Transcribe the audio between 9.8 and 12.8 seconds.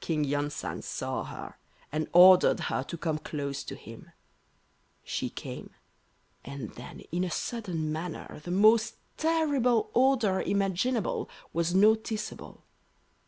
odour imaginable was noticeable.